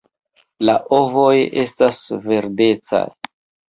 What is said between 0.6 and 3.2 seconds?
La ovoj estas verdecaj.